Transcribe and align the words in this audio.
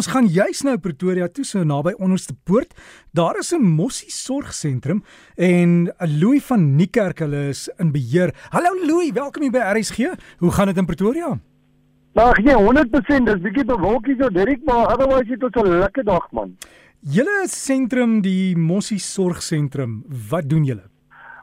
ons 0.00 0.08
gaan 0.08 0.28
juis 0.32 0.62
nou 0.64 0.78
Pretoria 0.80 1.26
toe 1.28 1.44
so 1.44 1.60
naby 1.66 1.92
Onderste 2.00 2.32
Poort. 2.48 2.70
Daar 3.12 3.36
is 3.36 3.52
'n 3.52 3.60
Mossie 3.60 4.08
Sorgsentrum 4.10 5.02
en 5.36 5.92
Louis 6.20 6.42
van 6.44 6.76
Niekerk 6.76 7.18
hulle 7.18 7.48
is 7.48 7.68
in 7.78 7.92
beheer. 7.92 8.32
Hallo 8.50 8.70
Louis, 8.86 9.12
welkom 9.12 9.42
hier 9.42 9.50
by 9.50 9.58
RSG. 9.58 9.98
Hoe 10.38 10.50
gaan 10.50 10.66
dit 10.66 10.76
in 10.76 10.86
Pretoria? 10.86 11.38
Ag 12.14 12.38
nee, 12.38 12.54
100%, 12.54 13.24
dis 13.26 13.40
bietjie 13.42 13.64
bewolkie 13.64 14.16
so 14.18 14.30
Derek, 14.30 14.64
maar 14.64 14.86
otherwise 14.92 15.32
het 15.32 15.42
ons 15.42 15.54
'n 15.54 15.78
lekker 15.78 16.04
dag 16.04 16.30
man. 16.32 16.56
Julle 17.00 17.44
sentrum, 17.46 18.22
die 18.22 18.56
Mossie 18.56 18.98
Sorgsentrum, 18.98 20.04
wat 20.30 20.48
doen 20.48 20.64
julle? 20.64 20.88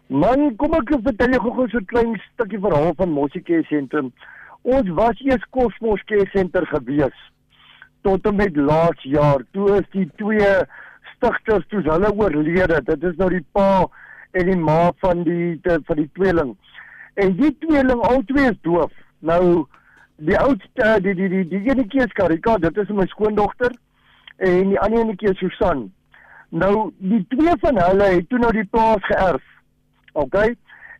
Man, 0.09 0.55
kom 0.55 0.73
ek 0.73 0.97
vertel 1.03 1.29
jou 1.29 1.41
gou-gou 1.41 1.69
so 1.69 1.77
'n 1.77 1.85
klein 1.85 2.21
stukkie 2.33 2.59
verhaal 2.59 2.93
van 2.95 3.09
Mossie 3.09 3.41
Care 3.41 3.63
Sentrum. 3.63 4.11
Ons 4.63 4.89
was 4.89 5.21
eers 5.21 5.45
Cosmos 5.51 6.01
Care 6.05 6.29
Center 6.33 6.65
gewees 6.65 7.13
tot 8.01 8.25
en 8.25 8.35
met 8.35 8.55
laas 8.55 9.01
jaar. 9.01 9.43
Toe 9.51 9.77
is 9.77 9.87
die 9.91 10.09
twee 10.15 10.51
stigters 11.15 11.65
toe 11.67 11.81
hulle 11.81 12.11
oorlede. 12.13 12.81
Dit 12.83 13.03
is 13.03 13.17
nou 13.17 13.29
die 13.33 13.45
pa 13.51 13.87
en 14.31 14.51
die 14.51 14.59
ma 14.59 14.91
van 15.03 15.23
die 15.23 15.59
te, 15.63 15.79
van 15.85 16.01
die 16.01 16.09
tweeling. 16.13 16.55
En 17.13 17.35
die 17.39 17.53
tweeling 17.65 18.01
al 18.05 18.23
twee 18.29 18.49
is 18.51 18.61
doof. 18.61 18.93
Nou 19.19 19.65
die 20.17 20.37
oudste 20.37 20.93
die 21.05 21.13
die 21.17 21.29
die 21.29 21.43
die 21.49 21.63
enetjie 21.69 22.05
is 22.05 22.15
Karika, 22.17 22.57
dit 22.57 22.77
is 22.77 22.89
my 22.93 23.05
skoondogter 23.09 23.73
en 24.37 24.73
die 24.73 24.79
ander 24.81 25.03
enetjie 25.05 25.33
is 25.33 25.41
Susan. 25.41 25.87
Nou 26.49 26.91
die 26.97 27.23
twee 27.33 27.53
van 27.61 27.81
hulle 27.81 28.13
het 28.17 28.29
toe 28.29 28.39
nou 28.41 28.53
die 28.55 28.65
plaas 28.71 29.03
geërf. 29.09 29.43
OK. 30.13 30.37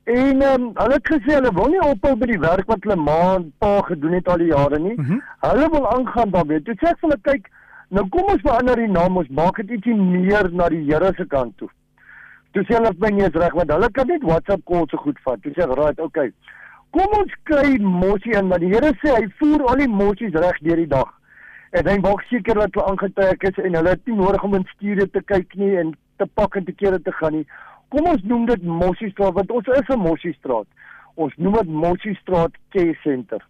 En 0.08 0.42
um, 0.42 0.68
hulle 0.74 0.94
het 0.94 1.10
gesê 1.12 1.34
hulle 1.36 1.50
wil 1.52 1.74
nie 1.74 1.82
ophou 1.84 2.14
by 2.16 2.28
die 2.30 2.40
werk 2.40 2.70
wat 2.72 2.86
hulle 2.88 2.96
ma 2.96 3.16
en 3.36 3.50
pa 3.60 3.72
gedoen 3.90 4.14
het 4.16 4.30
al 4.32 4.40
die 4.40 4.54
jare 4.54 4.78
nie. 4.80 4.94
Mm 4.96 5.06
-hmm. 5.06 5.24
Hulle 5.44 5.68
wil 5.74 5.88
aangaan 5.92 6.32
daarmee. 6.32 6.62
Toe 6.64 6.76
sê 6.80 6.88
ek 6.92 7.02
vir 7.02 7.10
hulle 7.10 7.18
kyk, 7.22 7.50
nou 7.90 8.06
kom 8.14 8.30
ons 8.34 8.46
verander 8.46 8.80
die 8.80 8.88
naam, 8.92 9.18
ons 9.18 9.34
maak 9.40 9.60
dit 9.60 9.74
ietsie 9.76 9.96
meer 9.96 10.48
na 10.54 10.70
die 10.70 10.86
Here 10.88 11.12
se 11.18 11.26
kant 11.28 11.58
toe. 11.58 11.68
Toe 12.52 12.64
sê 12.64 12.78
hulle 12.78 12.94
my 13.00 13.12
is 13.26 13.36
reg 13.42 13.54
want 13.60 13.72
hulle 13.72 13.92
kan 13.92 14.08
net 14.08 14.24
WhatsApp 14.24 14.66
calls 14.66 14.90
so 14.90 14.98
goed 14.98 15.20
vat. 15.26 15.42
Toe 15.42 15.52
sê 15.52 15.62
ek, 15.64 15.76
"Right, 15.76 16.00
okay. 16.00 16.32
Kom 16.92 17.20
ons 17.20 17.34
kry 17.44 17.78
Mossie 17.80 18.38
in, 18.40 18.48
want 18.48 18.62
die 18.62 18.72
Here 18.74 18.92
sê 19.04 19.12
hy 19.20 19.28
voer 19.40 19.68
al 19.68 19.76
die 19.76 19.88
mossies 19.88 20.34
reg 20.34 20.58
deur 20.62 20.76
die 20.76 20.88
dag." 20.88 21.12
En 21.72 21.88
hy 21.88 21.98
maak 22.00 22.22
seker 22.30 22.54
dat 22.56 22.74
hulle 22.74 22.88
aangetrek 22.88 23.44
is 23.44 23.64
en 23.64 23.74
hulle 23.74 23.90
het 23.90 24.08
nie 24.08 24.16
nodig 24.16 24.44
om 24.44 24.56
in 24.56 24.68
stuurde 24.76 25.12
te 25.12 25.22
kyk 25.22 25.56
nie 25.56 25.76
en 25.78 25.98
te 26.18 26.26
pak 26.26 26.56
en 26.56 26.66
te 26.66 26.72
kere 26.72 27.02
te 27.02 27.12
gaan 27.12 27.34
nie 27.34 27.46
kom 27.94 28.08
ons 28.12 28.24
noem 28.24 28.46
dit 28.46 28.64
Mossiestraat 28.64 29.34
want 29.34 29.52
ons 29.52 29.68
is 29.68 29.90
'n 29.96 30.00
Mossiestraat. 30.00 30.68
Ons 31.16 31.34
noem 31.38 31.54
dit 31.54 31.68
Mossiestraat 31.68 32.54
Care 32.70 32.98
Center. 33.04 33.42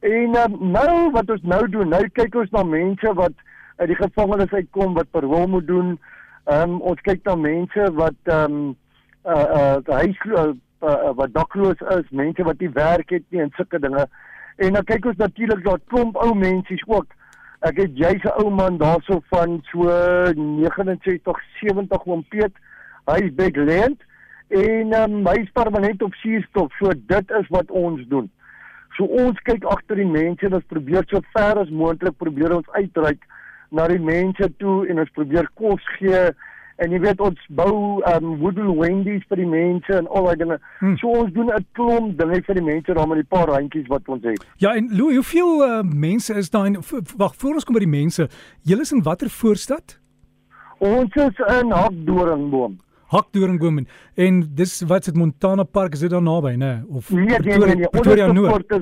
En 0.00 0.36
um, 0.36 0.56
nou 0.72 1.10
wat 1.10 1.30
ons 1.30 1.42
nou 1.42 1.68
doen, 1.68 1.88
nou 1.88 2.08
kyk 2.12 2.34
ons 2.34 2.50
na 2.50 2.62
mense 2.62 3.12
wat 3.14 3.32
uit 3.76 3.88
die 3.88 3.96
gevangenis 3.96 4.52
uitkom 4.52 4.94
wat 4.94 5.10
parol 5.10 5.46
moet 5.46 5.66
doen. 5.66 5.98
Ehm 6.44 6.70
um, 6.70 6.80
ons 6.80 7.00
kyk 7.00 7.24
na 7.24 7.34
mense 7.34 7.92
wat 7.92 8.18
ehm 8.24 8.52
um, 8.52 8.76
uh 9.24 9.46
uh 9.58 9.96
huis 9.96 10.18
uh, 10.24 10.52
uh, 10.84 11.12
wat 11.16 11.32
dakloos 11.32 11.80
is, 11.96 12.10
mense 12.10 12.44
wat 12.44 12.60
nie 12.60 12.70
werk 12.70 13.10
het 13.10 13.24
nie 13.28 13.40
en 13.40 13.52
sulke 13.56 13.80
dinge. 13.80 14.06
En 14.56 14.72
dan 14.72 14.84
kyk 14.84 15.06
ons 15.06 15.16
natuurlik 15.16 15.64
daar 15.64 15.80
klomp 15.88 16.16
ou 16.16 16.34
mense 16.34 16.76
ook. 16.86 17.06
Ek 17.64 17.80
het 17.80 17.96
jy's 17.96 18.24
'n 18.24 18.36
ou 18.44 18.50
man 18.50 18.76
daarso 18.78 19.22
van 19.32 19.62
so 19.72 19.88
69, 20.36 21.40
70 21.62 22.06
oom 22.06 22.24
Piet 22.28 22.52
hy 23.10 23.18
is 23.26 23.34
bedlend 23.36 24.00
en 24.54 24.94
um, 25.00 25.20
hy 25.26 25.36
is 25.42 25.52
permanent 25.56 26.02
op 26.02 26.14
suurstof. 26.22 26.72
So 26.78 26.92
dit 26.94 27.36
is 27.40 27.52
wat 27.54 27.70
ons 27.70 28.02
doen. 28.08 28.30
So 28.96 29.08
ons 29.10 29.38
kyk 29.46 29.64
agter 29.66 29.98
die 29.98 30.08
mense 30.08 30.46
en 30.46 30.58
ons 30.60 30.70
probeer 30.70 31.06
so 31.10 31.22
ver 31.34 31.60
as 31.62 31.72
moontlik 31.72 32.16
probeer 32.20 32.54
ons 32.54 32.68
uitreik 32.76 33.22
na 33.74 33.88
die 33.90 34.02
mense 34.02 34.48
toe 34.62 34.84
en 34.90 35.02
ons 35.02 35.16
probeer 35.16 35.48
kos 35.58 35.82
gee 35.98 36.28
en 36.82 36.90
jy 36.90 36.98
weet 37.04 37.20
ons 37.22 37.42
bou 37.54 37.74
um 38.10 38.30
wooden 38.40 38.70
wendies 38.78 39.22
vir 39.30 39.42
die 39.42 39.48
mense 39.50 39.94
en 39.94 40.08
al 40.10 40.28
daai 40.28 40.38
dinge. 40.42 40.58
Hmm. 40.80 40.96
So 40.98 41.10
ons 41.22 41.32
doen 41.34 41.50
'n 41.50 41.66
klomp 41.78 42.18
dinge 42.18 42.42
vir 42.46 42.54
die 42.54 42.66
mense 42.70 42.94
daar 42.94 43.08
met 43.08 43.22
die 43.22 43.30
paar 43.36 43.46
randjies 43.46 43.86
wat 43.88 44.08
ons 44.08 44.22
het. 44.22 44.46
Ja 44.58 44.74
en 44.74 44.88
Louis, 44.90 45.14
hoeveel 45.14 45.62
uh, 45.66 45.82
mense 45.82 46.34
is 46.34 46.50
daar? 46.50 46.70
Wag, 47.16 47.34
voor 47.36 47.54
ons 47.54 47.64
kom 47.64 47.74
by 47.74 47.84
die 47.86 47.98
mense. 48.00 48.28
Julle 48.62 48.82
is 48.82 48.92
in 48.92 49.02
watter 49.02 49.30
voorstad? 49.30 49.98
Ons 50.78 51.14
is 51.14 51.38
in 51.60 51.70
Hakdoringboom. 51.70 52.78
Hakdoringboom 53.14 53.84
en 54.26 54.42
dis 54.58 54.74
wat 54.90 55.08
dit 55.08 55.16
Montana 55.16 55.64
Park 55.64 55.94
is 55.94 56.04
dit 56.04 56.12
daar 56.12 56.24
naby 56.24 56.56
nê 56.60 56.74
of 56.88 57.10
nee, 57.10 57.38
nee, 57.38 57.58
nee, 57.58 57.74
nee. 57.74 57.88
Pretoria 57.94 58.30
Noord. 58.32 58.76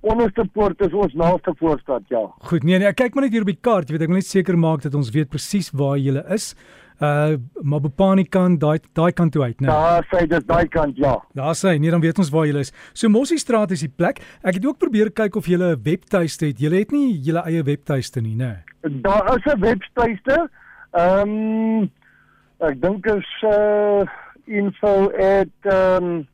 Onderste 0.00 0.46
poort 0.52 0.80
is 0.80 0.94
ons 0.96 1.12
naaste 1.12 1.52
voorstad, 1.58 2.04
ja. 2.08 2.22
Goed, 2.48 2.64
nee 2.64 2.78
nee, 2.80 2.88
ek 2.88 2.96
kyk 3.02 3.16
maar 3.16 3.26
net 3.26 3.34
hier 3.36 3.44
op 3.44 3.50
die 3.52 3.60
kaart, 3.60 3.90
jy 3.90 3.98
weet 3.98 4.06
ek 4.06 4.12
wil 4.12 4.16
net 4.22 4.28
seker 4.30 4.56
maak 4.56 4.86
dat 4.86 4.96
ons 4.96 5.10
weet 5.12 5.28
presies 5.28 5.68
waar 5.76 5.98
jy 6.00 6.22
is. 6.32 6.54
Uh 7.00 7.36
Mabopani 7.64 8.26
kan 8.28 8.58
daai 8.60 8.78
daai 8.96 9.12
kant 9.16 9.32
toe 9.32 9.44
uit, 9.44 9.60
né? 9.60 9.68
Daar 9.68 10.04
sê 10.08 10.26
dis 10.28 10.44
daai 10.48 10.66
kant, 10.68 10.96
ja. 11.00 11.14
Daar 11.36 11.56
sê, 11.56 11.76
nee 11.80 11.92
dan 11.92 12.00
weet 12.00 12.18
ons 12.20 12.32
waar 12.32 12.48
jy 12.48 12.60
is. 12.60 12.72
So 12.92 13.08
Mossie 13.12 13.38
Straat 13.40 13.72
is 13.76 13.84
die 13.84 13.92
plek. 13.92 14.20
Ek 14.44 14.58
het 14.58 14.66
ook 14.68 14.80
probeer 14.80 15.12
kyk 15.12 15.36
of 15.36 15.48
jy 15.48 15.56
'n 15.56 15.80
webtuiste 15.84 16.46
het. 16.48 16.60
Jy 16.60 16.72
het 16.74 16.92
nie 16.92 17.20
jou 17.24 17.36
eie 17.40 17.62
webtuiste 17.62 18.20
nie, 18.20 18.36
né? 18.36 18.64
Daar 19.04 19.36
is 19.36 19.44
'n 19.44 19.60
webtuiste. 19.60 20.48
Ehm 20.92 21.28
um, 21.28 21.90
Ek 22.60 22.76
dink 22.80 23.06
is 23.08 23.28
uh 23.48 24.04
info 24.44 25.08
at 25.16 25.68
um 25.72 26.26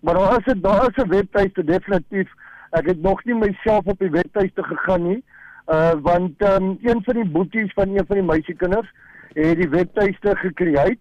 maar 0.00 0.14
daar 0.14 0.36
is 0.38 0.60
daar 0.60 0.88
is 0.88 0.96
'n 1.04 1.08
webtuiste 1.08 1.64
definitief. 1.64 2.28
Ek 2.70 2.86
het 2.86 3.00
nog 3.02 3.24
nie 3.24 3.34
myself 3.34 3.84
op 3.84 3.98
die 3.98 4.10
webtuiste 4.10 4.62
gegaan 4.62 5.08
nie. 5.08 5.22
Uh 5.66 5.94
want 6.02 6.42
um 6.42 6.78
een 6.82 7.00
van 7.04 7.14
die 7.14 7.28
boeties 7.28 7.72
van 7.72 7.96
een 7.96 8.06
van 8.06 8.16
die 8.16 8.26
meisiekinders 8.26 8.88
het 9.32 9.56
die 9.56 9.68
webtuiste 9.68 10.36
gekreë 10.36 10.96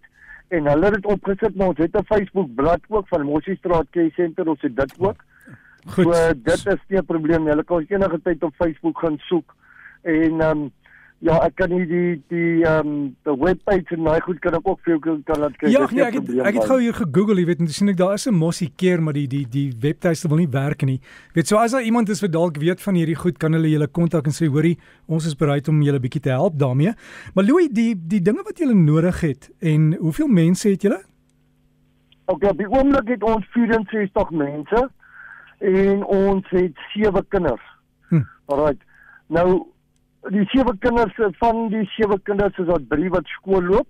en 0.48 0.66
hulle 0.66 0.86
het 0.86 0.94
dit 0.94 1.06
opgesit 1.06 1.56
maar 1.56 1.68
ons 1.68 1.78
het 1.78 1.96
'n 1.96 2.06
Facebook 2.06 2.56
bladsy 2.56 2.86
ook 2.88 3.08
van 3.08 3.26
Mossie 3.26 3.56
Straat 3.56 3.88
Care 3.90 4.12
Center 4.16 4.48
ons 4.48 4.62
het 4.62 4.76
dit 4.76 4.94
ook. 5.00 5.24
Goed. 5.88 6.04
So 6.04 6.34
dit 6.34 6.66
is 6.66 6.84
nie 6.88 7.00
'n 7.00 7.06
probleem 7.06 7.42
nie. 7.42 7.50
Hulle 7.50 7.64
kan 7.64 7.86
enige 7.88 8.20
tyd 8.24 8.44
op 8.44 8.56
Facebook 8.56 9.00
gaan 9.00 9.18
soek 9.18 9.56
en 10.02 10.42
um 10.42 10.72
Ja, 11.20 11.36
ek 11.44 11.58
kan 11.60 11.68
nie 11.74 11.84
die 11.84 12.12
die 12.32 12.62
ehm 12.64 12.88
um, 12.88 13.00
die 13.28 13.34
webpage 13.42 13.96
en 13.98 14.06
daai 14.08 14.22
goed 14.24 14.38
kan 14.40 14.56
ek 14.56 14.68
ook 14.72 14.78
vir 14.86 14.94
jou 14.94 15.16
kan 15.28 15.42
laat 15.42 15.58
kyk. 15.58 15.72
Ja, 15.74 15.82
nee, 15.92 16.06
ek 16.06 16.16
het, 16.16 16.30
ek 16.48 16.60
het 16.62 16.68
gou 16.70 16.78
hier 16.80 16.96
gegoogel, 16.96 17.42
jy 17.42 17.48
weet, 17.50 17.64
en 17.64 17.72
sien 17.76 17.92
ek 17.92 17.98
daar 18.00 18.14
is 18.16 18.28
'n 18.30 18.38
mossie 18.40 18.70
keer, 18.72 19.02
maar 19.04 19.18
die 19.18 19.28
die 19.28 19.44
die 19.44 19.74
webtuiste 19.84 20.30
wil 20.32 20.40
nie 20.40 20.48
werk 20.48 20.86
nie. 20.88 21.02
Weet 21.36 21.48
so 21.48 21.58
as 21.58 21.72
daar 21.76 21.84
iemand 21.84 22.10
is 22.10 22.22
wat 22.22 22.32
dalk 22.32 22.56
weet 22.58 22.80
van 22.82 22.96
hierdie 22.96 23.20
goed, 23.20 23.38
kan 23.38 23.52
hulle 23.52 23.68
julle 23.68 23.88
kontak 23.88 24.28
en 24.28 24.32
sê, 24.32 24.48
"Hoerie, 24.48 24.78
ons 25.08 25.26
is 25.26 25.36
bereid 25.36 25.68
om 25.68 25.82
julle 25.82 26.00
bietjie 26.00 26.22
te 26.22 26.30
help 26.30 26.58
daarmee." 26.58 26.94
Maar 27.36 27.44
Louis, 27.44 27.68
die 27.68 27.96
die 27.96 28.22
dinge 28.22 28.44
wat 28.46 28.58
julle 28.58 28.74
nodig 28.74 29.22
het 29.22 29.50
en 29.60 29.98
hoeveel 30.00 30.28
mense 30.28 30.70
het 30.70 30.82
julle? 30.82 31.04
OK, 32.28 32.44
op 32.44 32.58
die 32.58 32.70
oomblik 32.70 33.08
het 33.08 33.24
ons 33.24 33.46
64 33.52 34.32
mense 34.32 34.90
en 35.60 36.04
ons 36.06 36.46
het 36.50 36.78
sewe 36.94 37.26
kinders. 37.28 37.66
Hm. 38.10 38.24
Alrite. 38.46 38.86
Nou 39.28 39.68
die 40.28 40.46
sewe 40.52 40.76
kinders 40.84 41.16
van 41.40 41.68
die 41.72 41.86
sewe 41.96 42.20
kinders 42.28 42.58
is 42.58 42.68
daar 42.68 42.84
drie 42.92 43.10
wat 43.10 43.28
skool 43.38 43.64
loop. 43.64 43.88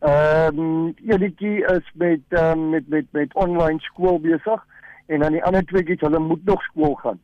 Ehm 0.00 0.58
um, 0.58 0.94
enetjie 1.06 1.64
is 1.72 1.90
met 1.94 2.22
um, 2.42 2.70
met 2.70 2.88
met 2.88 3.06
met 3.12 3.34
online 3.34 3.80
skool 3.80 4.20
besig 4.20 4.64
en 5.06 5.20
dan 5.20 5.32
die 5.32 5.44
ander 5.44 5.64
tweeetjies 5.64 6.00
hulle 6.00 6.18
moet 6.18 6.44
nog 6.44 6.62
skool 6.62 6.94
gaan. 6.94 7.20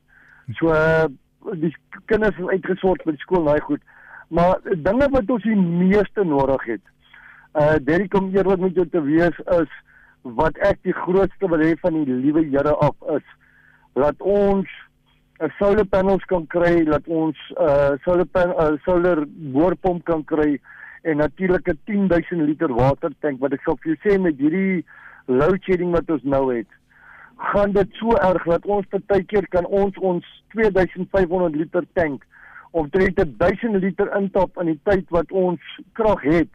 So 0.59 0.71
uh, 0.71 1.07
die 1.53 1.75
kinders 2.05 2.39
is 2.39 2.47
uitgesort 2.47 3.05
met 3.05 3.19
skool 3.19 3.43
nou 3.43 3.59
goed. 3.61 3.83
Maar 4.29 4.61
dinge 4.63 5.09
wat 5.11 5.31
ons 5.31 5.43
die 5.43 5.57
meeste 5.57 6.25
nodig 6.25 6.65
het. 6.65 6.85
Uh 7.55 7.77
Derek 7.83 8.11
kom 8.11 8.31
eerlik 8.35 8.61
met 8.61 8.75
jou 8.75 8.87
te 8.89 9.03
wees 9.03 9.39
is 9.59 9.73
wat 10.23 10.59
ek 10.67 10.83
die 10.83 10.95
grootste 10.95 11.49
wil 11.49 11.63
hê 11.63 11.75
van 11.81 11.95
die 11.95 12.15
liewe 12.15 12.45
Here 12.51 12.75
af 12.83 12.97
is 13.17 13.27
dat 13.95 14.21
ons 14.21 14.69
'n 15.41 15.53
solar 15.59 15.85
panels 15.85 16.25
kan 16.25 16.47
kry 16.47 16.85
dat 16.85 17.07
ons 17.07 17.37
'n 17.51 17.63
uh, 17.63 17.93
solar 18.05 18.27
pan, 18.27 18.51
uh, 18.51 18.79
solar 18.85 19.25
boorpomp 19.27 20.05
kan 20.05 20.25
kry 20.25 20.59
en 21.03 21.17
natuurlik 21.17 21.69
'n 21.69 21.79
10000 21.85 22.41
liter 22.49 22.73
water 22.75 23.11
tank 23.21 23.41
wat 23.41 23.53
ek 23.53 23.63
sou 23.65 23.77
vir 23.81 23.95
jou 23.95 23.99
sê 24.05 24.21
met 24.21 24.37
hierdie 24.39 24.85
load 25.27 25.63
shedding 25.63 25.91
wat 25.91 26.11
ons 26.11 26.23
nou 26.23 26.55
het 26.55 26.67
gaan 27.37 27.73
dit 27.73 27.89
so 28.01 28.17
erg 28.17 28.45
dat 28.45 28.67
ons 28.67 28.87
partykeer 28.89 29.47
kan 29.53 29.67
ons 29.67 29.97
ons 29.99 30.25
2500 30.55 31.57
liter 31.57 31.85
tank 31.93 32.25
omtrent 32.77 33.21
1000 33.39 33.81
liter 33.83 34.09
intap 34.17 34.57
in 34.61 34.73
die 34.73 34.81
tyd 34.89 35.05
wat 35.15 35.33
ons 35.33 35.61
krag 35.99 36.23
het 36.25 36.49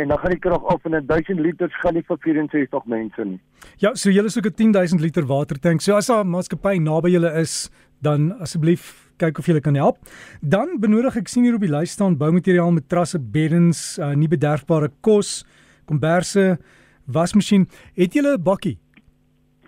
en 0.00 0.08
dan 0.08 0.18
gaan 0.18 0.32
die 0.32 0.40
krag 0.40 0.64
af 0.72 0.84
en 0.88 0.96
1000 1.06 1.40
liters 1.44 1.74
gaan 1.82 1.94
nie 1.98 2.04
vir 2.08 2.18
64 2.24 2.86
mense 2.88 3.24
nie. 3.28 3.40
Ja, 3.78 3.92
so 3.94 4.10
julle 4.10 4.30
soek 4.30 4.46
'n 4.46 4.72
10000 4.72 5.00
liter 5.00 5.26
water 5.26 5.58
tank. 5.58 5.80
So 5.80 5.96
as 5.96 6.08
'n 6.08 6.28
maatskappy 6.28 6.78
naby 6.78 7.12
julle 7.12 7.32
is, 7.40 7.70
dan 8.02 8.32
asseblief 8.42 9.08
kyk 9.22 9.38
of 9.38 9.46
jy 9.46 9.60
kan 9.60 9.78
help. 9.78 9.98
Dan 10.42 10.78
benodig 10.82 11.16
ek 11.16 11.28
sien 11.28 11.44
hier 11.46 11.54
op 11.54 11.64
die 11.64 11.70
lys 11.70 11.94
staan 11.94 12.18
boumateriaal, 12.18 12.72
matrasse, 12.74 13.18
beddens, 13.18 13.98
uh, 13.98 14.12
nie 14.18 14.28
bederfbare 14.28 14.90
kos, 15.00 15.44
komberse, 15.86 16.58
wasmasjien. 17.06 17.68
Het 17.96 18.14
jy 18.14 18.22
'n 18.22 18.42
bakkie? 18.42 18.78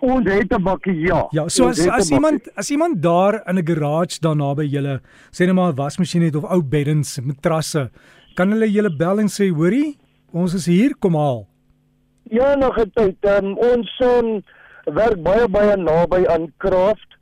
Ons 0.01 0.27
het 0.27 0.51
'n 0.51 0.63
bakkie, 0.63 0.99
ja. 1.07 1.27
Ja, 1.31 1.47
so 1.47 1.67
as 1.67 1.87
as 1.87 2.11
iemand 2.11 2.49
as 2.55 2.69
iemand 2.69 3.01
daar 3.01 3.41
in 3.47 3.57
'n 3.57 3.65
garage 3.65 4.19
daar 4.19 4.35
naby 4.35 4.67
julle 4.67 5.01
sê 5.31 5.45
net 5.45 5.55
maar 5.55 5.71
'n 5.71 5.75
wasmasjien 5.75 6.23
het 6.23 6.35
of 6.35 6.43
ou 6.43 6.61
beddens, 6.61 7.19
matrasse, 7.21 7.89
kan 8.35 8.51
hulle 8.51 8.71
julle 8.71 8.95
bel 8.95 9.19
en 9.19 9.27
sê, 9.27 9.49
"Hoorie, 9.49 9.97
ons 10.33 10.53
is 10.53 10.65
hier, 10.65 10.95
kom 10.99 11.15
haal." 11.15 11.47
Ja, 12.29 12.55
nog 12.55 12.77
'n 12.77 12.91
tyd. 12.93 13.15
Um, 13.21 13.57
ons 13.57 13.95
son 13.97 14.43
werk 14.85 15.21
baie 15.23 15.47
baie 15.47 15.77
naby 15.77 16.25
aan 16.27 16.53
Craft. 16.57 17.14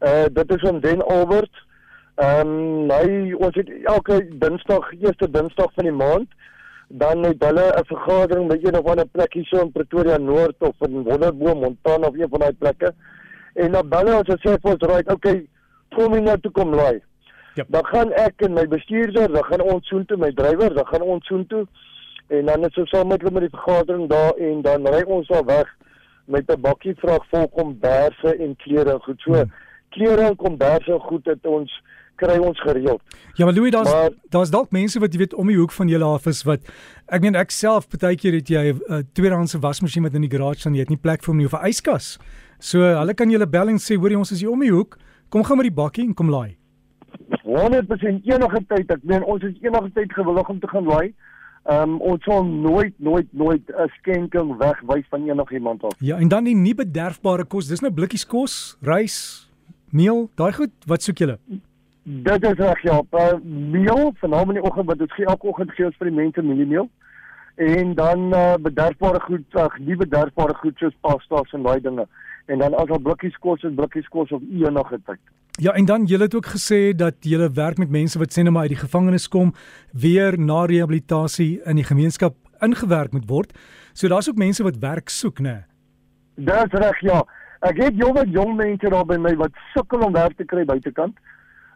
Uh 0.00 0.24
dit 0.32 0.54
is 0.56 0.62
in 0.62 0.80
Den 0.80 1.02
Albert. 1.02 1.66
Ehm 2.14 2.48
um, 2.48 2.90
hy 2.90 3.32
ons 3.32 3.54
het 3.56 3.68
elke 3.84 4.20
Dinsdag, 4.40 4.90
eerste 5.00 5.30
Dinsdag 5.30 5.72
van 5.74 5.84
die 5.84 5.94
maand, 5.96 6.28
dan 6.88 7.24
het 7.24 7.44
hulle 7.44 7.66
'n 7.76 7.84
vergadering 7.84 8.48
by 8.48 8.58
een 8.62 8.78
of 8.78 8.86
ander 8.86 9.06
plek 9.06 9.32
hier 9.32 9.44
so 9.44 9.60
in 9.60 9.72
Pretoria 9.72 10.16
Noord 10.16 10.56
of 10.58 10.74
in 10.88 11.02
Wonderboom, 11.02 11.58
Montana 11.58 12.06
of 12.06 12.14
een 12.14 12.28
van 12.28 12.38
daai 12.38 12.52
plekke. 12.52 12.94
En 13.54 13.72
dan 13.72 13.88
bel 13.88 14.16
ons 14.16 14.28
en 14.28 14.38
sê 14.38 14.56
vir 14.60 14.72
ons, 14.72 14.86
"Right, 14.92 15.12
okay, 15.12 15.46
kom 15.96 16.12
hier 16.12 16.22
nou 16.22 16.40
toe 16.40 16.50
kom 16.50 16.74
laai." 16.74 17.00
Ja. 17.54 17.64
Dan 17.68 17.86
gaan 17.86 18.12
ek 18.12 18.34
en 18.36 18.52
my 18.52 18.68
bestuurder, 18.68 19.32
dan 19.32 19.44
gaan 19.44 19.60
ons 19.60 19.86
soontoe, 19.86 20.16
my 20.16 20.32
drywer, 20.32 20.74
dan 20.74 20.86
gaan 20.86 21.02
ons 21.02 21.26
soontoe. 21.26 21.66
En 22.26 22.46
dan 22.46 22.64
is 22.64 22.76
ons 22.78 22.90
saam 22.90 23.08
met 23.08 23.20
hulle 23.20 23.32
met 23.32 23.42
die 23.50 23.58
vergadering 23.58 24.08
daar 24.08 24.32
en 24.38 24.62
dan 24.62 24.86
ry 24.86 25.02
ons 25.06 25.30
al 25.30 25.44
weg 25.44 25.68
met 26.24 26.50
'n 26.50 26.60
bakkie 26.60 26.94
vrag 26.96 27.26
vol 27.30 27.48
komberse 27.48 28.36
en 28.36 28.56
klere 28.56 28.92
en 28.92 29.00
goed. 29.00 29.20
So 29.20 29.32
Hmm. 29.32 29.50
Klere 29.94 30.28
en 30.30 30.36
komberse 30.36 30.92
en 30.92 31.00
goed 31.00 31.26
het 31.26 31.46
ons 31.46 31.72
kry 32.20 32.36
ons 32.38 32.60
gereeld. 32.60 33.00
Ja, 33.38 33.44
maar 33.44 33.54
Louis, 33.54 33.72
daar's 33.72 33.92
daar's 34.28 34.50
dalk 34.52 34.70
mense 34.76 35.00
wat 35.00 35.14
jy 35.14 35.22
weet 35.24 35.34
om 35.34 35.48
die 35.48 35.56
hoek 35.56 35.72
van 35.72 35.88
julle 35.88 36.04
af 36.04 36.26
is 36.30 36.42
wat 36.48 36.66
ek 37.08 37.24
meen 37.24 37.38
ek 37.38 37.54
self 37.54 37.88
baie 37.94 38.18
keer 38.20 38.36
het 38.36 38.48
jy 38.48 38.64
'n 38.72 38.80
uh, 38.88 39.02
tweedehandse 39.16 39.60
wasmasjien 39.60 40.04
wat 40.04 40.14
in 40.14 40.26
die 40.28 40.32
garage 40.36 40.60
staan, 40.60 40.74
jy 40.74 40.84
het 40.84 40.92
nie 40.92 41.00
plek 41.00 41.24
vir 41.24 41.32
hom 41.32 41.38
nie 41.38 41.46
of 41.46 41.54
'n 41.54 41.66
yskas. 41.68 42.18
So 42.58 42.78
hulle 42.78 43.14
kan 43.14 43.30
julle 43.30 43.46
bel 43.46 43.68
en 43.68 43.78
sê, 43.78 43.96
"Hoorie, 43.96 44.18
ons 44.18 44.32
is 44.32 44.40
hier 44.40 44.50
om 44.50 44.60
die 44.60 44.72
hoek. 44.72 44.98
Kom 45.28 45.44
gaan 45.44 45.56
met 45.56 45.66
die 45.66 45.82
bakkie 45.82 46.04
en 46.04 46.14
kom 46.14 46.30
laai." 46.30 46.56
100% 47.44 48.24
enige 48.24 48.60
tyd. 48.68 48.90
Ek 48.90 49.02
meen 49.02 49.24
ons 49.24 49.42
is 49.42 49.56
enige 49.62 49.90
tyd 49.94 50.12
gewillig 50.12 50.48
om 50.48 50.60
te 50.60 50.68
gaan 50.68 50.84
laai. 50.84 51.14
Ehm 51.68 51.82
um, 51.82 52.00
ons 52.00 52.24
sal 52.24 52.44
nooit 52.44 52.94
nooit 52.98 53.26
nooit 53.32 53.62
'n 53.68 53.88
skenking 53.98 54.56
wegwys 54.56 55.06
van 55.10 55.28
enigiemand 55.28 55.82
af. 55.84 55.92
Ja, 55.98 56.16
en 56.16 56.28
dan 56.28 56.44
die 56.44 56.54
nie 56.54 56.74
bederfbare 56.74 57.44
kos. 57.44 57.68
Dis 57.68 57.80
nou 57.80 57.92
blikkies 57.92 58.26
kos, 58.26 58.76
rys, 58.80 59.49
meel, 59.90 60.28
daai 60.34 60.52
goed. 60.52 60.72
Wat 60.86 61.02
soek 61.02 61.18
julle? 61.18 61.38
Dit 62.02 62.44
is 62.44 62.58
reg 62.58 62.82
ja. 62.82 63.02
Uh, 63.12 63.32
meel 63.44 64.12
vanaand 64.20 64.54
in 64.54 64.60
die 64.60 64.64
oggend 64.64 64.86
wat 64.86 65.00
ons 65.00 65.14
gee 65.14 65.26
elke 65.26 65.46
oggend 65.46 65.72
gee 65.76 65.86
ons 65.86 65.96
vir 66.00 66.10
die 66.10 66.16
mense 66.16 66.42
mieliemeel. 66.42 66.88
En 67.60 67.94
dan 67.94 68.30
uh, 68.34 68.54
bederfbare 68.62 69.20
goed, 69.20 69.44
ag, 69.60 69.78
nie 69.78 69.96
bederfbare 69.96 70.54
goed 70.62 70.78
soos 70.80 70.96
pasta's 71.04 71.52
en 71.52 71.66
daai 71.66 71.80
dinge. 71.84 72.06
En 72.46 72.58
dan 72.58 72.74
as 72.74 72.88
al 72.88 73.02
blikkies 73.04 73.36
kos 73.44 73.62
en 73.68 73.76
blikkies 73.76 74.08
kos 74.08 74.32
of 74.32 74.42
enige 74.48 75.00
tyd. 75.06 75.20
Ja, 75.60 75.74
en 75.76 75.84
dan 75.84 76.06
julle 76.08 76.24
het 76.24 76.34
ook 76.34 76.46
gesê 76.54 76.94
dat 76.96 77.14
julle 77.20 77.50
werk 77.52 77.78
met 77.78 77.90
mense 77.90 78.18
wat 78.18 78.32
sê 78.32 78.42
net 78.42 78.52
maar 78.52 78.62
uit 78.62 78.76
die 78.78 78.84
gevangenis 78.86 79.28
kom, 79.28 79.52
weer 79.92 80.38
na 80.38 80.64
rehabilitasie 80.64 81.60
in 81.68 81.76
die 81.76 81.84
gemeenskap 81.84 82.34
ingewerk 82.64 83.12
moet 83.12 83.28
word. 83.28 83.52
So 83.92 84.08
daar's 84.08 84.28
ook 84.28 84.40
mense 84.40 84.64
wat 84.64 84.80
werk 84.80 85.12
soek, 85.12 85.40
né? 85.44 85.66
Dis 86.40 86.72
reg 86.80 87.00
ja. 87.04 87.20
Ek 87.60 87.76
het 87.76 87.96
jong 88.00 88.16
jong 88.32 88.54
mense 88.56 88.88
daar 88.88 89.04
by 89.04 89.18
my 89.20 89.34
wat 89.36 89.56
sukkel 89.74 90.00
om 90.06 90.14
werk 90.16 90.36
te 90.36 90.44
kry 90.48 90.64
buitekant. 90.64 91.16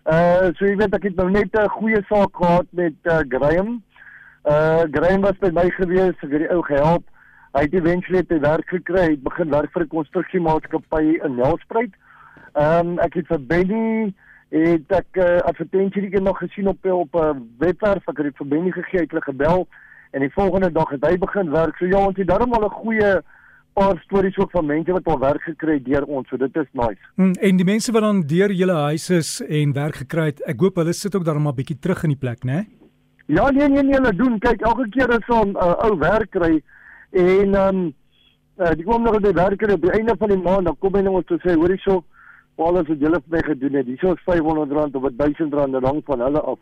Uh 0.08 0.48
so 0.56 0.64
jy 0.64 0.76
weet 0.80 0.94
ek 0.96 1.02
het 1.10 1.16
nou 1.16 1.30
net 1.30 1.52
'n 1.52 1.68
goeie 1.76 2.00
saak 2.08 2.32
gehad 2.36 2.66
met 2.72 2.96
uh, 3.04 3.20
Graham. 3.28 3.82
Uh 4.48 4.84
Graham 4.92 5.20
was 5.20 5.36
by 5.40 5.50
my 5.52 5.68
gewees, 5.76 6.16
ek 6.24 6.32
het 6.32 6.44
die 6.44 6.52
ou 6.52 6.62
gehelp. 6.62 7.04
Hy 7.52 7.60
het 7.68 7.74
eventually 7.74 8.22
te 8.22 8.38
werk 8.40 8.68
gekry, 8.68 9.00
hy 9.00 9.10
het 9.12 9.22
begin 9.22 9.50
werk 9.50 9.72
vir 9.72 9.82
'n 9.84 9.88
konstruksiemaatskappy 9.88 11.20
in 11.20 11.36
Nelspruit. 11.36 11.92
Ehm 12.54 12.86
um, 12.86 12.98
ek 12.98 13.14
het 13.14 13.26
vir 13.26 13.40
Benny 13.46 14.14
het 14.50 14.88
ek 14.88 15.08
'n 15.12 15.20
uh, 15.20 15.38
advertensie 15.52 16.10
die 16.10 16.20
nog 16.20 16.38
gesien 16.38 16.68
op 16.68 16.84
op 16.84 17.14
'n 17.14 17.18
uh, 17.18 17.36
webwerf, 17.58 18.08
ek 18.08 18.16
het 18.16 18.26
dit 18.32 18.36
vir 18.36 18.46
Benny 18.46 18.70
gegee, 18.70 19.00
ek 19.00 19.10
het 19.10 19.10
hulle 19.10 19.28
gebel 19.32 19.68
en 20.12 20.20
die 20.20 20.32
volgende 20.32 20.72
dag 20.72 20.88
het 20.88 21.04
hy 21.04 21.18
begin 21.18 21.50
werk. 21.50 21.76
So 21.76 21.86
ja, 21.86 21.98
ons 21.98 22.16
het 22.16 22.28
darm 22.28 22.52
al 22.52 22.64
'n 22.64 22.70
goeie 22.70 23.22
paar 23.74 23.98
stories 24.04 24.36
ook 24.38 24.50
van 24.54 24.66
mense 24.66 24.92
wat 24.94 25.08
al 25.10 25.18
werk 25.18 25.42
gekry 25.42 25.78
het 25.78 25.84
deur 25.84 26.06
ons. 26.06 26.28
So 26.28 26.38
dit 26.40 26.56
is 26.56 26.70
nice. 26.72 27.00
Hmm, 27.18 27.34
en 27.40 27.58
die 27.58 27.66
mense 27.66 27.92
wat 27.92 28.06
dan 28.06 28.22
deur 28.30 28.54
julle 28.54 28.76
huise 28.90 29.18
is 29.22 29.40
en 29.48 29.74
werk 29.74 30.00
gekry 30.04 30.30
het, 30.30 30.42
ek 30.50 30.62
hoop 30.62 30.78
hulle 30.82 30.94
sit 30.94 31.14
ook 31.14 31.26
dan 31.26 31.42
maar 31.42 31.56
bietjie 31.58 31.78
terug 31.78 32.04
in 32.06 32.14
die 32.14 32.20
plek, 32.20 32.46
né? 32.46 32.64
Ja, 33.26 33.50
nee 33.50 33.68
nee 33.68 33.82
nee, 33.82 33.98
hulle 33.98 34.14
doen. 34.14 34.38
Kyk, 34.38 34.62
elke 34.68 34.88
keer 34.94 35.10
as 35.16 35.28
ons 35.28 35.54
'n 35.54 35.56
uh, 35.56 35.74
ou 35.88 35.98
werk 35.98 36.30
kry 36.30 36.62
en 37.10 37.54
ehm 37.54 37.68
um, 37.68 37.94
uh, 38.58 38.72
die 38.78 38.84
kom 38.84 39.02
nog 39.02 39.20
by 39.20 39.32
werk 39.32 39.58
kry 39.58 39.72
op 39.72 39.82
die 39.82 39.94
einde 39.98 40.14
van 40.18 40.28
die 40.28 40.42
maand, 40.42 40.66
dan 40.66 40.76
kom 40.78 40.94
hy 40.94 41.02
nou 41.02 41.16
ons 41.16 41.26
te 41.26 41.38
sê, 41.42 41.54
hoorie 41.54 41.80
so, 41.82 42.04
alles 42.56 42.88
wat 42.88 43.00
julle 43.00 43.20
vir 43.24 43.36
my 43.36 43.42
gedoen 43.42 43.78
het, 43.80 43.86
hierso 43.86 44.12
is 44.14 44.22
R500 44.22 44.94
of 44.94 45.08
R1000 45.10 45.54
rand 45.82 46.04
van 46.06 46.20
hulle 46.20 46.40
af. 46.40 46.58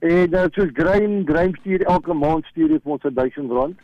En 0.00 0.34
uh, 0.34 0.44
soos 0.52 0.70
Grain, 0.72 1.24
Grain 1.26 1.56
stuur 1.60 1.84
elke 1.84 2.14
maand 2.14 2.44
stuur 2.52 2.70
hy 2.70 2.78
vir 2.78 2.92
ons 2.92 3.04
R1000. 3.04 3.74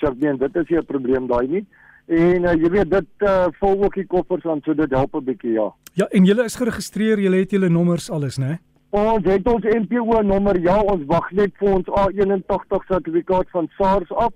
So 0.00 0.06
ek 0.08 0.20
meen, 0.20 0.38
dit 0.38 0.56
is 0.56 0.70
nie 0.70 0.78
'n 0.78 0.86
probleem 0.86 1.26
daai 1.26 1.46
nie. 1.48 1.66
En 2.06 2.44
uh, 2.44 2.54
jy 2.54 2.70
weet 2.70 2.90
dit 2.90 3.26
uh, 3.26 3.46
vul 3.58 3.82
ook 3.82 3.94
die 3.94 4.06
koffers 4.06 4.44
aan 4.46 4.60
so 4.62 4.74
dit 4.74 4.90
help 4.94 5.14
'n 5.14 5.24
bietjie, 5.24 5.52
ja. 5.52 5.72
Ja, 5.94 6.06
en 6.06 6.24
julle 6.24 6.44
is 6.44 6.56
geregistreer, 6.56 7.18
julle 7.18 7.36
het 7.36 7.50
julle 7.50 7.68
nommers 7.68 8.10
alles, 8.10 8.38
né? 8.38 8.58
Ons 8.90 9.24
het 9.24 9.46
ons 9.48 9.64
MPO 9.64 10.22
nommer. 10.22 10.60
Ja, 10.60 10.78
ons 10.80 11.02
wag 11.06 11.30
net 11.32 11.52
vir 11.58 11.68
ons 11.68 11.88
A81 11.88 12.86
sertifikaat 12.86 13.50
van 13.50 13.68
SARS 13.78 14.12
af 14.12 14.32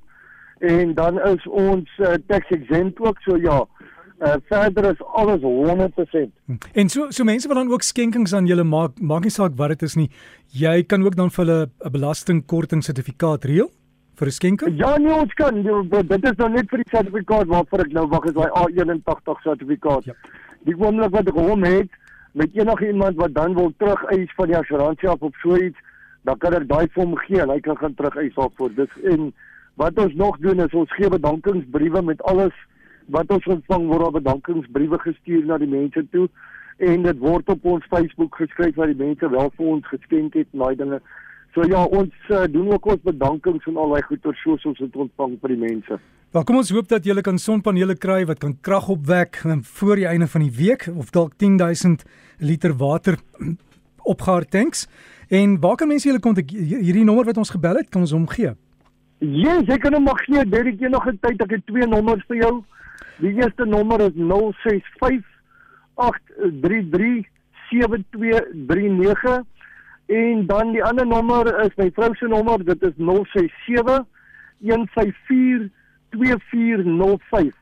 en 0.58 0.94
dan 0.94 1.20
is 1.20 1.46
ons 1.46 1.88
uh, 1.98 2.14
tax 2.28 2.50
exempt 2.50 3.00
ook 3.00 3.20
so 3.24 3.36
ja. 3.36 3.64
Uh, 4.20 4.34
verder 4.50 4.90
is 4.90 5.02
alles 5.16 5.40
100%. 5.40 6.28
Hm. 6.44 6.56
En 6.72 6.88
so 6.88 7.06
so 7.08 7.24
mense 7.24 7.48
wat 7.48 7.56
dan 7.56 7.72
ook 7.72 7.82
skenkings 7.82 8.34
aan 8.34 8.46
julle 8.46 8.64
maak, 8.64 9.00
maak 9.00 9.22
nie 9.24 9.32
saak 9.32 9.56
wat 9.56 9.68
dit 9.68 9.82
is 9.82 9.96
nie. 9.96 10.10
Jy 10.52 10.82
kan 10.82 11.04
ook 11.04 11.16
dan 11.16 11.30
vir 11.30 11.44
hulle 11.44 11.70
'n 11.84 11.92
belastingkorting 11.92 12.84
sertifikaat 12.84 13.44
reël 13.44 13.70
vir 14.20 14.28
'n 14.28 14.36
skenking? 14.36 14.76
Ja, 14.78 14.96
nee, 14.98 15.12
ons 15.12 15.34
kan 15.34 15.62
dit 15.62 16.08
dit 16.08 16.24
is 16.30 16.36
nou 16.36 16.48
net 16.52 16.68
vir 16.70 16.82
die 16.82 16.92
sertifikaat 16.92 17.46
waarvoor 17.46 17.84
ek 17.86 17.92
nou 17.96 18.06
wag 18.08 18.24
is 18.28 18.36
daai 18.36 18.50
A81 18.62 19.42
sertifikaat. 19.42 20.04
Ja. 20.04 20.14
Die 20.68 20.76
oomblik 20.76 21.14
wat 21.16 21.28
ek 21.28 21.38
hom 21.40 21.64
het 21.64 21.88
met 22.32 22.54
enige 22.54 22.86
iemand 22.86 23.16
wat 23.16 23.34
dan 23.34 23.54
wil 23.54 23.72
terugeis 23.78 24.34
van 24.36 24.46
die 24.46 24.56
assuransie 24.56 25.08
af 25.08 25.22
op 25.22 25.34
so 25.42 25.56
iets, 25.56 25.78
dan 26.22 26.38
kan 26.38 26.54
ek 26.54 26.68
daai 26.68 26.86
vir 26.92 27.04
hom 27.04 27.16
gee 27.16 27.40
en 27.40 27.50
hy 27.50 27.60
kan 27.60 27.76
gaan 27.76 27.94
terugeis 27.94 28.34
daarvoor. 28.34 28.74
Dis 28.74 28.92
en 29.04 29.32
wat 29.76 29.98
ons 29.98 30.14
nog 30.14 30.38
doen 30.38 30.60
is 30.60 30.74
ons 30.74 30.92
gee 30.92 31.08
bedankingsbriewe 31.08 32.02
met 32.02 32.22
alles 32.22 32.54
wat 33.06 33.30
ons 33.30 33.46
ontvang 33.46 33.86
word 33.86 34.06
op 34.06 34.18
bedankingsbriewe 34.20 34.98
gestuur 34.98 35.44
na 35.46 35.58
die 35.58 35.70
mense 35.70 36.04
toe 36.12 36.28
en 36.78 37.02
dit 37.02 37.18
word 37.18 37.48
op 37.48 37.64
ons 37.64 37.88
Facebook 37.88 38.36
geskryf 38.36 38.76
dat 38.76 38.92
die 38.92 39.00
mense 39.00 39.28
wel 39.28 39.50
vir 39.56 39.66
ons 39.66 39.86
geskenk 39.86 40.34
het 40.34 40.48
en 40.52 40.58
daai 40.64 40.76
dinge. 40.76 41.00
So 41.54 41.66
ja, 41.66 41.82
ons 41.84 42.14
uh, 42.30 42.44
doen 42.46 42.72
ook 42.72 42.86
ons 42.86 43.02
bedankings 43.02 43.66
en 43.66 43.76
al 43.76 43.94
daai 43.96 44.02
goeder 44.06 44.36
soos 44.44 44.64
ons 44.70 44.78
dit 44.78 44.96
ontvang 45.04 45.32
vir 45.42 45.54
die 45.54 45.58
mense. 45.58 45.98
Wel, 46.30 46.44
kom 46.46 46.60
ons 46.60 46.70
hoop 46.70 46.86
dat 46.92 47.06
julle 47.08 47.24
kan 47.26 47.40
sonpanele 47.42 47.96
kry 47.98 48.20
wat 48.28 48.38
kan 48.38 48.54
krag 48.62 48.86
opwek 48.94 49.40
um, 49.44 49.64
voor 49.66 49.96
die 49.98 50.06
einde 50.06 50.28
van 50.30 50.44
die 50.46 50.54
week 50.54 50.86
of 50.94 51.10
dalk 51.10 51.34
10000 51.42 52.04
liter 52.38 52.76
water 52.78 53.18
opgaar 54.12 54.46
tanks. 54.46 54.86
En 55.30 55.58
waar 55.60 55.74
kan 55.76 55.90
mense 55.90 56.06
julle 56.06 56.22
kontak? 56.22 56.50
Hierdie 56.54 57.04
nommer 57.04 57.26
wat 57.26 57.38
ons 57.42 57.50
gebel 57.50 57.82
het, 57.82 57.90
kan 57.90 58.06
ons 58.06 58.14
hom 58.14 58.28
gee. 58.30 58.54
Yes, 59.18 59.66
ek 59.68 59.82
kan 59.82 59.94
hom 59.98 60.06
mag 60.06 60.22
gee. 60.28 60.46
Derek, 60.46 60.78
jy 60.78 60.88
nog 60.88 61.06
'n 61.06 61.18
tyd 61.18 61.42
ek 61.42 61.50
het 61.50 61.66
twee 61.66 61.86
nommers 61.86 62.24
vir 62.30 62.36
jou. 62.46 62.54
Die 63.18 63.34
eerste 63.34 63.66
nommer 63.66 64.00
is 64.06 64.14
065 64.14 65.26
833 65.98 67.26
7239 67.70 69.49
en 70.10 70.46
dan 70.46 70.72
die 70.74 70.82
ander 70.84 71.06
nommer 71.06 71.48
is 71.64 71.74
my 71.78 71.90
vrou 71.94 72.10
se 72.18 72.28
nommer, 72.30 72.64
dit 72.64 72.82
is 72.82 72.94
067 72.98 74.04
154 74.60 75.70
2405. 76.10 77.54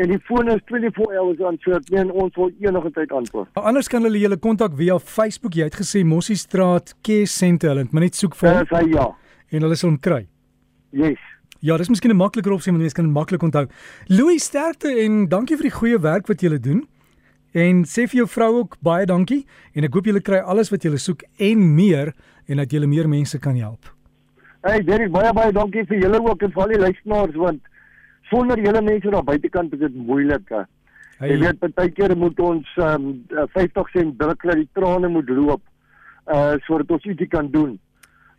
En 0.00 0.08
die 0.08 0.18
foon 0.24 0.48
is 0.48 0.60
24 0.64 1.16
hours 1.16 1.40
on 1.44 1.58
so 1.60 1.78
en 1.98 2.12
ons 2.12 2.36
wil 2.38 2.52
enige 2.62 2.92
tyd 2.96 3.10
antwoord. 3.12 3.50
Anders 3.58 3.90
kan 3.90 4.06
hulle 4.06 4.22
julle 4.22 4.38
kontak 4.40 4.76
via 4.78 4.98
Facebook. 4.98 5.58
Jy 5.58 5.66
het 5.68 5.80
gesê 5.80 6.04
Mossie 6.06 6.38
Straat 6.38 6.94
Care 7.02 7.26
Center. 7.28 7.74
Hulle 7.74 7.88
moet 7.90 8.06
net 8.06 8.20
soek 8.20 8.38
vir 8.38 8.62
Dis 8.62 8.70
hom 8.70 8.78
hy 8.78 8.94
ja. 8.94 9.08
en 9.50 9.66
hulle 9.66 9.76
sal 9.76 9.90
hom 9.90 9.98
kry. 10.00 10.22
Yes. 10.96 11.20
Ja, 11.60 11.76
dis 11.76 11.90
miskien 11.92 12.14
'n 12.14 12.16
makliker 12.16 12.52
opsie 12.52 12.72
want 12.72 12.80
mense 12.82 12.96
kan 12.96 13.10
maklik 13.12 13.42
onthou. 13.42 13.66
Louis 14.08 14.42
sterkte 14.42 14.88
en 15.04 15.28
dankie 15.28 15.56
vir 15.56 15.68
die 15.68 15.76
goeie 15.76 15.98
werk 16.00 16.26
wat 16.28 16.40
julle 16.40 16.58
doen. 16.58 16.86
En 17.52 17.82
sê 17.82 18.06
vir 18.06 18.22
jou 18.22 18.28
vrou 18.30 18.50
ook 18.60 18.76
baie 18.84 19.06
dankie 19.06 19.44
en 19.74 19.86
ek 19.86 19.94
hoop 19.94 20.06
julle 20.06 20.22
kry 20.22 20.38
alles 20.38 20.70
wat 20.70 20.84
julle 20.86 21.00
soek 21.02 21.24
en 21.42 21.64
meer 21.74 22.12
en 22.46 22.62
dat 22.62 22.70
julle 22.70 22.86
meer 22.86 23.08
mense 23.10 23.38
kan 23.42 23.56
help. 23.58 23.90
Hey 24.62 24.84
Derek, 24.84 25.10
baie 25.10 25.32
baie 25.34 25.52
dankie 25.52 25.86
vir 25.88 26.04
julle 26.04 26.20
ook 26.22 26.42
en 26.46 26.52
vir 26.54 26.62
al 26.62 26.74
die 26.74 26.82
luisteraars 26.84 27.38
want 27.40 27.62
sonder 28.30 28.60
julle 28.62 28.82
mense 28.86 29.10
daar 29.10 29.26
buitekant 29.26 29.74
is 29.74 29.82
dit 29.82 29.96
moeilik. 29.96 30.46
Jy 30.50 30.66
Hey, 31.20 31.36
weet 31.36 31.74
baie 31.76 31.90
keer 31.92 32.14
moet 32.16 32.38
ons 32.40 32.68
um, 32.80 33.10
50 33.52 33.90
sent 33.92 34.18
druk 34.18 34.46
dat 34.46 34.56
die 34.56 34.68
trane 34.72 35.08
moet 35.08 35.28
loop 35.28 35.62
uh 36.30 36.54
sodat 36.66 36.94
ons 36.96 37.08
ietsie 37.10 37.28
kan 37.28 37.50
doen. 37.50 37.78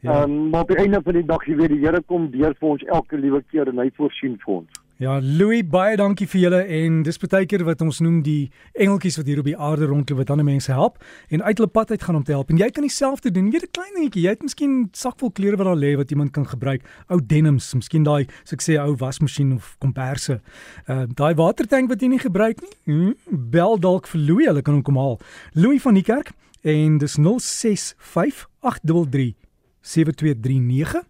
ja, 0.01 0.23
Um, 0.23 0.49
maar 0.49 0.61
op 0.61 0.71
die 0.71 0.79
einde 0.81 1.01
van 1.03 1.13
die 1.13 1.25
dag, 1.25 1.43
jy 1.45 1.55
weet, 1.59 1.69
die 1.75 1.83
Here 1.83 2.01
kom 2.01 2.31
deur 2.31 2.55
vir 2.57 2.69
ons 2.69 2.85
elke 2.87 3.17
liewe 3.17 3.43
keer 3.51 3.69
en 3.69 3.77
hy 3.83 3.91
voorsien 3.97 4.39
vir 4.45 4.53
ons. 4.55 4.80
Ja, 5.01 5.15
Louis, 5.17 5.63
baie 5.65 5.95
dankie 5.97 6.27
vir 6.29 6.39
julle 6.43 6.57
en 6.77 6.99
dis 7.01 7.17
baie 7.17 7.47
keer 7.49 7.63
wat 7.65 7.79
ons 7.81 8.03
noem 8.05 8.19
die 8.21 8.51
engeltjies 8.77 9.15
wat 9.17 9.29
hier 9.31 9.39
op 9.41 9.47
die 9.49 9.55
aarde 9.57 9.87
rondloop 9.89 10.19
wat 10.19 10.29
ander 10.29 10.45
mense 10.45 10.69
help 10.69 10.99
en 11.33 11.41
uit 11.41 11.57
hulle 11.57 11.71
pad 11.73 11.95
uit 11.95 12.03
gaan 12.05 12.19
om 12.19 12.25
te 12.27 12.35
help. 12.35 12.51
En 12.53 12.59
jy 12.61 12.67
kan 12.69 12.85
dieselfde 12.85 13.31
doen. 13.33 13.47
Jy 13.49 13.55
weet 13.55 13.63
'n 13.65 13.71
klein 13.73 13.95
dingetjie, 13.95 14.21
jy 14.21 14.29
het 14.29 14.43
miskien 14.45 14.89
sakvol 14.93 15.31
klere 15.31 15.57
wat 15.57 15.65
daar 15.65 15.81
lê 15.81 15.95
wat 15.97 16.11
iemand 16.11 16.31
kan 16.31 16.45
gebruik. 16.45 16.85
Ou 17.09 17.19
denims, 17.19 17.73
miskien 17.73 18.03
daai, 18.03 18.27
so 18.43 18.53
ek 18.53 18.61
sê 18.61 18.77
ou 18.77 18.95
wasmasjien 18.95 19.53
of 19.53 19.75
komperse. 19.79 20.39
Uh 20.87 21.07
daai 21.09 21.33
watertank 21.33 21.89
wat 21.89 21.99
jy 21.99 22.07
nie 22.07 22.19
gebruik 22.19 22.61
nie. 22.61 22.77
Hmm, 22.85 23.15
bel 23.25 23.79
dalk 23.79 24.05
vir 24.05 24.21
Louis, 24.21 24.45
hulle 24.45 24.61
kan 24.61 24.75
hom 24.75 24.83
kom 24.83 24.97
haal. 24.97 25.19
Louis 25.55 25.81
van 25.81 25.95
die 25.95 26.03
kerk 26.03 26.31
en 26.61 26.99
dis 26.99 27.17
065 27.17 28.45
833 28.61 29.33
7239 29.81 31.01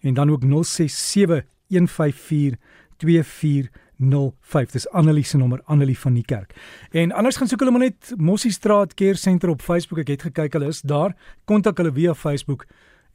en 0.00 0.14
dan 0.14 0.30
ook 0.30 0.42
067 0.64 1.44
154 1.68 2.56
2405. 2.98 4.72
Dis 4.72 4.88
Annelie 4.90 5.24
se 5.24 5.38
nommer, 5.38 5.62
Annelie 5.66 5.98
van 5.98 6.14
die 6.18 6.24
kerk. 6.26 6.54
En 6.90 7.12
anders 7.12 7.36
gaan 7.36 7.48
soek 7.50 7.62
hulle 7.64 7.74
maar 7.74 7.86
net 7.86 8.12
Mossie 8.16 8.52
Straat 8.52 8.94
Care 8.94 9.16
Center 9.16 9.48
op 9.54 9.62
Facebook. 9.62 10.02
Ek 10.04 10.14
het 10.16 10.26
gekyk, 10.30 10.52
hulle 10.58 10.72
is 10.74 10.82
daar. 10.82 11.14
Kontak 11.44 11.78
hulle 11.78 11.92
via 11.92 12.14
Facebook 12.14 12.66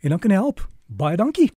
en 0.03 0.09
dan 0.15 0.19
kan 0.19 0.31
jy 0.31 0.39
help. 0.39 0.67
Baie 0.87 1.17
dankie. 1.17 1.51